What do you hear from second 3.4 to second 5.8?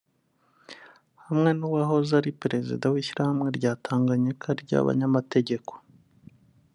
rya Tanganyika ry’abanyamategeko